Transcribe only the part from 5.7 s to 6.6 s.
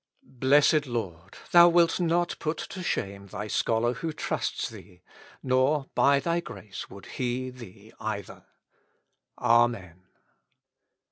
by Thy